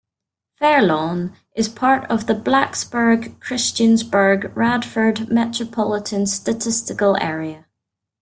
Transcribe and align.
Fairlawn 0.53 1.35
is 1.53 1.69
part 1.69 2.09
of 2.09 2.25
the 2.25 2.33
Blacksburg-Christiansburg-Radford 2.33 5.29
Metropolitan 5.29 6.25
Statistical 6.25 7.15
Area. 7.17 7.67